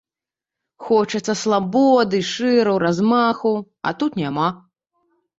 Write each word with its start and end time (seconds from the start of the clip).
Хочацца 0.85 1.33
слабоды, 1.41 2.21
шыру, 2.29 2.73
размаху, 2.85 3.51
а 3.91 3.93
тут 3.99 4.17
няма. 4.21 4.47